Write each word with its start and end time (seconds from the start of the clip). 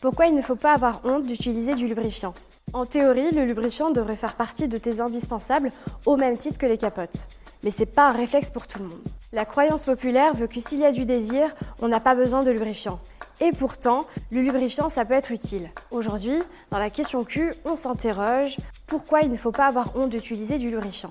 Pourquoi 0.00 0.28
il 0.28 0.34
ne 0.34 0.40
faut 0.40 0.56
pas 0.56 0.72
avoir 0.72 1.02
honte 1.04 1.26
d'utiliser 1.26 1.74
du 1.74 1.86
lubrifiant? 1.86 2.32
En 2.72 2.86
théorie, 2.86 3.32
le 3.32 3.44
lubrifiant 3.44 3.90
devrait 3.90 4.16
faire 4.16 4.34
partie 4.34 4.66
de 4.66 4.78
tes 4.78 5.00
indispensables 5.00 5.72
au 6.06 6.16
même 6.16 6.38
titre 6.38 6.58
que 6.58 6.64
les 6.64 6.78
capotes. 6.78 7.26
Mais 7.62 7.70
c'est 7.70 7.84
pas 7.84 8.08
un 8.08 8.12
réflexe 8.12 8.48
pour 8.48 8.66
tout 8.66 8.78
le 8.78 8.86
monde. 8.86 9.02
La 9.34 9.44
croyance 9.44 9.84
populaire 9.84 10.32
veut 10.34 10.46
que 10.46 10.58
s'il 10.58 10.78
y 10.78 10.86
a 10.86 10.92
du 10.92 11.04
désir, 11.04 11.50
on 11.82 11.88
n'a 11.88 12.00
pas 12.00 12.14
besoin 12.14 12.42
de 12.42 12.50
lubrifiant. 12.50 12.98
Et 13.42 13.52
pourtant, 13.52 14.06
le 14.30 14.40
lubrifiant, 14.40 14.88
ça 14.88 15.04
peut 15.04 15.12
être 15.12 15.32
utile. 15.32 15.70
Aujourd'hui, 15.90 16.36
dans 16.70 16.78
la 16.78 16.88
question 16.88 17.22
Q, 17.22 17.52
on 17.66 17.76
s'interroge 17.76 18.56
pourquoi 18.86 19.20
il 19.20 19.30
ne 19.30 19.36
faut 19.36 19.52
pas 19.52 19.66
avoir 19.66 19.94
honte 19.96 20.08
d'utiliser 20.08 20.56
du 20.56 20.70
lubrifiant? 20.70 21.10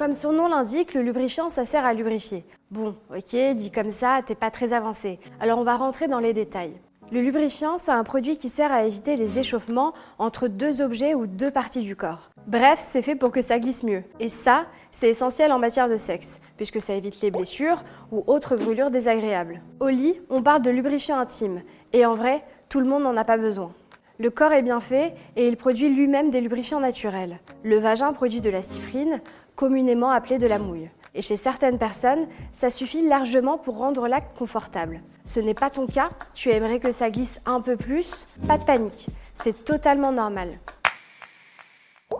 Comme 0.00 0.14
son 0.14 0.32
nom 0.32 0.48
l'indique, 0.48 0.94
le 0.94 1.02
lubrifiant, 1.02 1.50
ça 1.50 1.66
sert 1.66 1.84
à 1.84 1.92
lubrifier. 1.92 2.46
Bon, 2.70 2.96
ok, 3.14 3.36
dit 3.52 3.70
comme 3.70 3.90
ça, 3.90 4.22
t'es 4.26 4.34
pas 4.34 4.50
très 4.50 4.72
avancé. 4.72 5.20
Alors 5.40 5.58
on 5.58 5.62
va 5.62 5.76
rentrer 5.76 6.08
dans 6.08 6.20
les 6.20 6.32
détails. 6.32 6.72
Le 7.12 7.20
lubrifiant, 7.20 7.76
c'est 7.76 7.90
un 7.90 8.02
produit 8.02 8.38
qui 8.38 8.48
sert 8.48 8.72
à 8.72 8.84
éviter 8.84 9.16
les 9.16 9.38
échauffements 9.38 9.92
entre 10.18 10.48
deux 10.48 10.80
objets 10.80 11.12
ou 11.12 11.26
deux 11.26 11.50
parties 11.50 11.82
du 11.82 11.96
corps. 11.96 12.30
Bref, 12.46 12.78
c'est 12.80 13.02
fait 13.02 13.14
pour 13.14 13.30
que 13.30 13.42
ça 13.42 13.58
glisse 13.58 13.82
mieux. 13.82 14.02
Et 14.20 14.30
ça, 14.30 14.64
c'est 14.90 15.10
essentiel 15.10 15.52
en 15.52 15.58
matière 15.58 15.90
de 15.90 15.98
sexe, 15.98 16.40
puisque 16.56 16.80
ça 16.80 16.94
évite 16.94 17.20
les 17.20 17.30
blessures 17.30 17.84
ou 18.10 18.24
autres 18.26 18.56
brûlures 18.56 18.90
désagréables. 18.90 19.60
Au 19.80 19.88
lit, 19.88 20.18
on 20.30 20.42
parle 20.42 20.62
de 20.62 20.70
lubrifiant 20.70 21.18
intime, 21.18 21.60
et 21.92 22.06
en 22.06 22.14
vrai, 22.14 22.42
tout 22.70 22.80
le 22.80 22.86
monde 22.86 23.02
n'en 23.02 23.18
a 23.18 23.24
pas 23.24 23.36
besoin. 23.36 23.74
Le 24.20 24.28
corps 24.28 24.52
est 24.52 24.60
bien 24.60 24.80
fait 24.80 25.14
et 25.34 25.48
il 25.48 25.56
produit 25.56 25.88
lui-même 25.88 26.28
des 26.28 26.42
lubrifiants 26.42 26.78
naturels. 26.78 27.40
Le 27.62 27.78
vagin 27.78 28.12
produit 28.12 28.42
de 28.42 28.50
la 28.50 28.60
cyprine, 28.60 29.22
communément 29.56 30.10
appelée 30.10 30.36
de 30.36 30.46
la 30.46 30.58
mouille. 30.58 30.90
Et 31.14 31.22
chez 31.22 31.38
certaines 31.38 31.78
personnes, 31.78 32.26
ça 32.52 32.68
suffit 32.68 33.08
largement 33.08 33.56
pour 33.56 33.78
rendre 33.78 34.08
l'acte 34.08 34.36
confortable. 34.36 35.00
Ce 35.24 35.40
n'est 35.40 35.54
pas 35.54 35.70
ton 35.70 35.86
cas, 35.86 36.10
tu 36.34 36.50
aimerais 36.50 36.80
que 36.80 36.92
ça 36.92 37.08
glisse 37.08 37.40
un 37.46 37.62
peu 37.62 37.78
plus, 37.78 38.26
pas 38.46 38.58
de 38.58 38.64
panique, 38.64 39.06
c'est 39.34 39.64
totalement 39.64 40.12
normal. 40.12 40.50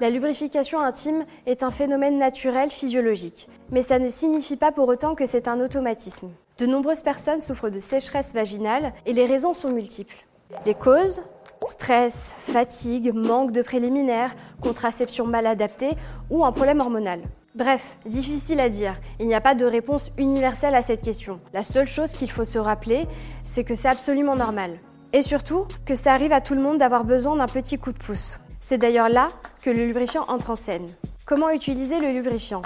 La 0.00 0.08
lubrification 0.08 0.80
intime 0.80 1.26
est 1.44 1.62
un 1.62 1.70
phénomène 1.70 2.16
naturel 2.16 2.70
physiologique, 2.70 3.46
mais 3.70 3.82
ça 3.82 3.98
ne 3.98 4.08
signifie 4.08 4.56
pas 4.56 4.72
pour 4.72 4.88
autant 4.88 5.14
que 5.14 5.26
c'est 5.26 5.48
un 5.48 5.60
automatisme. 5.60 6.30
De 6.56 6.64
nombreuses 6.64 7.02
personnes 7.02 7.42
souffrent 7.42 7.68
de 7.68 7.78
sécheresse 7.78 8.32
vaginale 8.32 8.94
et 9.04 9.12
les 9.12 9.26
raisons 9.26 9.52
sont 9.52 9.70
multiples. 9.70 10.24
Les 10.64 10.74
causes 10.74 11.22
Stress, 11.66 12.34
fatigue, 12.38 13.12
manque 13.14 13.52
de 13.52 13.62
préliminaires, 13.62 14.34
contraception 14.60 15.26
mal 15.26 15.46
adaptée 15.46 15.92
ou 16.30 16.44
un 16.44 16.52
problème 16.52 16.80
hormonal. 16.80 17.20
Bref, 17.54 17.96
difficile 18.06 18.60
à 18.60 18.68
dire. 18.68 18.94
Il 19.18 19.26
n'y 19.26 19.34
a 19.34 19.40
pas 19.40 19.54
de 19.54 19.64
réponse 19.64 20.10
universelle 20.18 20.74
à 20.74 20.82
cette 20.82 21.02
question. 21.02 21.40
La 21.52 21.62
seule 21.62 21.86
chose 21.86 22.12
qu'il 22.12 22.30
faut 22.30 22.44
se 22.44 22.58
rappeler, 22.58 23.06
c'est 23.44 23.64
que 23.64 23.74
c'est 23.74 23.88
absolument 23.88 24.36
normal. 24.36 24.78
Et 25.12 25.22
surtout, 25.22 25.66
que 25.84 25.94
ça 25.94 26.14
arrive 26.14 26.32
à 26.32 26.40
tout 26.40 26.54
le 26.54 26.62
monde 26.62 26.78
d'avoir 26.78 27.04
besoin 27.04 27.36
d'un 27.36 27.46
petit 27.46 27.78
coup 27.78 27.92
de 27.92 27.98
pouce. 27.98 28.38
C'est 28.60 28.78
d'ailleurs 28.78 29.08
là 29.08 29.30
que 29.62 29.70
le 29.70 29.84
lubrifiant 29.84 30.24
entre 30.28 30.50
en 30.50 30.56
scène. 30.56 30.88
Comment 31.24 31.50
utiliser 31.50 32.00
le 32.00 32.12
lubrifiant? 32.12 32.62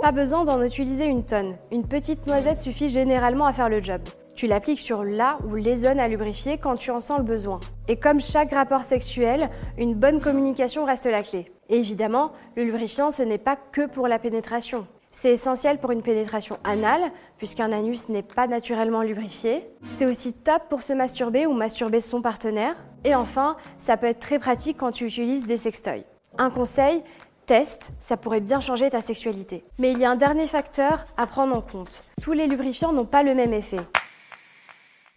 Pas 0.00 0.12
besoin 0.12 0.44
d'en 0.44 0.62
utiliser 0.62 1.06
une 1.06 1.24
tonne. 1.24 1.56
Une 1.72 1.86
petite 1.86 2.26
noisette 2.26 2.58
suffit 2.58 2.88
généralement 2.88 3.46
à 3.46 3.52
faire 3.52 3.68
le 3.68 3.80
job. 3.80 4.02
Tu 4.40 4.46
l'appliques 4.46 4.80
sur 4.80 5.04
là 5.04 5.36
ou 5.46 5.54
les 5.54 5.76
zones 5.76 6.00
à 6.00 6.08
lubrifier 6.08 6.56
quand 6.56 6.76
tu 6.76 6.90
en 6.90 7.02
sens 7.02 7.18
le 7.18 7.24
besoin. 7.24 7.60
Et 7.88 7.96
comme 7.96 8.22
chaque 8.22 8.54
rapport 8.54 8.84
sexuel, 8.84 9.50
une 9.76 9.92
bonne 9.92 10.18
communication 10.18 10.86
reste 10.86 11.04
la 11.04 11.22
clé. 11.22 11.52
Et 11.68 11.76
évidemment, 11.76 12.32
le 12.56 12.64
lubrifiant, 12.64 13.10
ce 13.10 13.22
n'est 13.22 13.36
pas 13.36 13.56
que 13.56 13.86
pour 13.86 14.08
la 14.08 14.18
pénétration. 14.18 14.86
C'est 15.12 15.32
essentiel 15.32 15.76
pour 15.76 15.90
une 15.90 16.00
pénétration 16.00 16.56
anale, 16.64 17.02
puisqu'un 17.36 17.70
anus 17.70 18.08
n'est 18.08 18.22
pas 18.22 18.46
naturellement 18.46 19.02
lubrifié. 19.02 19.62
C'est 19.86 20.06
aussi 20.06 20.32
top 20.32 20.62
pour 20.70 20.80
se 20.80 20.94
masturber 20.94 21.44
ou 21.44 21.52
masturber 21.52 22.00
son 22.00 22.22
partenaire. 22.22 22.76
Et 23.04 23.14
enfin, 23.14 23.58
ça 23.76 23.98
peut 23.98 24.06
être 24.06 24.20
très 24.20 24.38
pratique 24.38 24.78
quand 24.78 24.92
tu 24.92 25.04
utilises 25.04 25.46
des 25.46 25.58
sextoys. 25.58 26.06
Un 26.38 26.48
conseil, 26.48 27.02
test, 27.44 27.92
ça 27.98 28.16
pourrait 28.16 28.40
bien 28.40 28.60
changer 28.60 28.88
ta 28.88 29.02
sexualité. 29.02 29.64
Mais 29.78 29.92
il 29.92 29.98
y 29.98 30.06
a 30.06 30.10
un 30.10 30.16
dernier 30.16 30.46
facteur 30.46 31.04
à 31.18 31.26
prendre 31.26 31.54
en 31.54 31.60
compte. 31.60 32.04
Tous 32.22 32.32
les 32.32 32.46
lubrifiants 32.46 32.94
n'ont 32.94 33.04
pas 33.04 33.22
le 33.22 33.34
même 33.34 33.52
effet. 33.52 33.80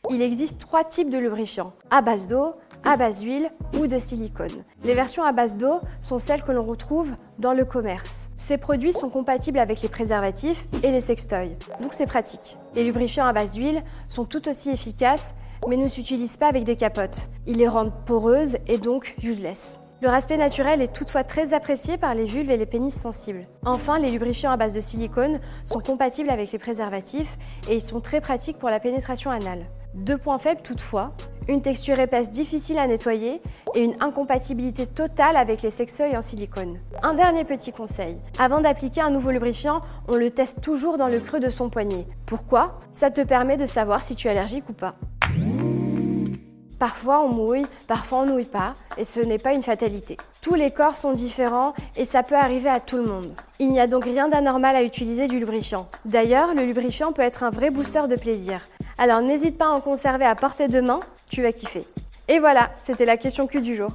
Il 0.10 0.22
existe 0.22 0.60
trois 0.60 0.84
types 0.84 1.10
de 1.10 1.18
lubrifiants, 1.18 1.72
à 1.90 2.02
base 2.02 2.28
d'eau, 2.28 2.56
à 2.84 2.98
base 2.98 3.22
d'huile 3.22 3.50
ou 3.80 3.88
de 3.88 3.98
silicone. 3.98 4.64
Les 4.84 4.96
versions 4.96 5.24
à 5.24 5.32
base 5.32 5.56
d'eau 5.56 5.80
sont 6.02 6.20
celles 6.20 6.44
que 6.44 6.52
l'on 6.52 6.66
retrouve 6.66 7.16
dans 7.40 7.54
le 7.54 7.64
commerce. 7.64 8.30
Ces 8.36 8.58
produits 8.58 8.92
sont 8.92 9.10
compatibles 9.10 9.60
avec 9.60 9.82
les 9.82 9.88
préservatifs 9.88 10.68
et 10.84 10.92
les 10.92 11.00
sextoys, 11.00 11.56
donc 11.82 11.94
c'est 11.94 12.06
pratique. 12.06 12.58
Les 12.76 12.84
lubrifiants 12.84 13.26
à 13.26 13.32
base 13.32 13.54
d'huile 13.54 13.82
sont 14.10 14.26
tout 14.26 14.50
aussi 14.50 14.70
efficaces 14.70 15.36
mais 15.70 15.78
ne 15.78 15.88
s'utilisent 15.88 16.36
pas 16.36 16.50
avec 16.50 16.66
des 16.66 16.76
capotes. 16.76 17.30
Ils 17.48 17.56
les 17.56 17.70
rendent 17.70 17.94
poreuses 18.06 18.58
et 18.68 18.78
donc 18.78 19.16
useless. 19.24 19.80
Leur 20.02 20.14
aspect 20.14 20.36
naturel 20.36 20.82
est 20.82 20.92
toutefois 20.92 21.24
très 21.24 21.54
apprécié 21.54 21.98
par 21.98 22.14
les 22.14 22.26
vulves 22.26 22.52
et 22.52 22.58
les 22.58 22.66
pénis 22.66 22.94
sensibles. 22.94 23.48
Enfin, 23.66 24.00
les 24.00 24.12
lubrifiants 24.12 24.52
à 24.52 24.58
base 24.58 24.74
de 24.74 24.82
silicone 24.82 25.40
sont 25.66 25.80
compatibles 25.80 26.30
avec 26.30 26.52
les 26.52 26.60
préservatifs 26.60 27.38
et 27.70 27.76
ils 27.76 27.82
sont 27.82 28.02
très 28.02 28.20
pratiques 28.20 28.60
pour 28.60 28.70
la 28.70 28.82
pénétration 28.82 29.32
anale. 29.32 29.66
Deux 29.94 30.18
points 30.18 30.40
faibles 30.40 30.62
toutefois, 30.64 31.12
une 31.48 31.62
texture 31.62 32.00
épaisse 32.00 32.32
difficile 32.32 32.80
à 32.80 32.88
nettoyer 32.88 33.42
et 33.76 33.84
une 33.84 33.96
incompatibilité 34.00 34.88
totale 34.88 35.38
avec 35.38 35.62
les 35.62 35.70
sextoys 35.70 36.18
en 36.18 36.22
silicone. 36.24 36.80
Un 37.04 37.14
dernier 37.14 37.44
petit 37.44 37.72
conseil, 37.72 38.18
avant 38.40 38.62
d'appliquer 38.62 39.02
un 39.02 39.12
nouveau 39.12 39.30
lubrifiant, 39.30 39.82
on 40.08 40.16
le 40.16 40.32
teste 40.32 40.62
toujours 40.62 40.98
dans 40.98 41.10
le 41.10 41.20
creux 41.20 41.40
de 41.40 41.52
son 41.52 41.70
poignet. 41.70 42.08
Pourquoi? 42.26 42.80
Ça 42.92 43.12
te 43.12 43.22
permet 43.22 43.56
de 43.56 43.68
savoir 43.68 44.02
si 44.02 44.16
tu 44.16 44.28
es 44.28 44.32
allergique 44.32 44.68
ou 44.70 44.74
pas. 44.74 44.96
Parfois 46.80 47.24
on 47.24 47.30
mouille, 47.30 47.66
parfois 47.88 48.22
on 48.22 48.26
mouille 48.26 48.46
pas, 48.46 48.74
et 48.98 49.06
ce 49.06 49.20
n'est 49.20 49.38
pas 49.38 49.54
une 49.54 49.64
fatalité. 49.64 50.18
Tous 50.44 50.56
les 50.56 50.72
corps 50.72 50.98
sont 50.98 51.14
différents 51.14 51.74
et 51.96 52.04
ça 52.04 52.22
peut 52.22 52.36
arriver 52.36 52.68
à 52.68 52.82
tout 52.82 52.98
le 52.98 53.06
monde. 53.06 53.34
Il 53.60 53.70
n'y 53.70 53.80
a 53.80 53.88
donc 53.88 54.04
rien 54.04 54.28
d'anormal 54.28 54.76
à 54.76 54.84
utiliser 54.84 55.30
du 55.30 55.40
lubrifiant. 55.40 55.88
D'ailleurs, 56.04 56.54
le 56.54 56.66
lubrifiant 56.66 57.14
peut 57.14 57.22
être 57.22 57.44
un 57.44 57.50
vrai 57.50 57.70
booster 57.70 58.10
de 58.10 58.18
plaisir. 58.18 58.60
Alors 58.98 59.22
n'hésite 59.22 59.58
pas 59.58 59.68
à 59.68 59.70
en 59.70 59.80
conserver 59.80 60.26
à 60.26 60.36
portée 60.36 60.68
de 60.68 60.82
main, 60.82 61.00
tu 61.30 61.44
vas 61.44 61.54
kiffer. 61.54 61.88
Et 62.28 62.40
voilà, 62.40 62.72
c'était 62.84 63.06
la 63.06 63.16
question 63.16 63.48
Q 63.48 63.62
du 63.62 63.74
jour. 63.74 63.92